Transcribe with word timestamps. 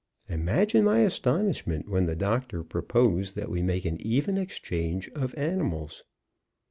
Imagine 0.29 0.83
my 0.83 1.01
astonishment 1.01 1.87
when 1.87 2.07
the 2.07 2.15
doctor 2.15 2.63
proposed 2.63 3.35
that 3.35 3.51
we 3.51 3.61
make 3.61 3.85
an 3.85 4.01
even 4.01 4.35
exchange 4.35 5.09
of 5.13 5.35
animals. 5.37 6.03